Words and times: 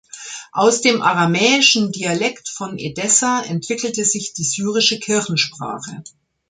Aus 0.53 0.81
dem 0.81 0.99
aramäischen 1.03 1.91
Dialekt 1.91 2.49
von 2.49 2.79
Edessa 2.79 3.43
entwickelte 3.43 4.03
sich 4.03 4.33
die 4.33 4.43
syrische 4.43 4.97
Kirchensprache. 4.99 6.01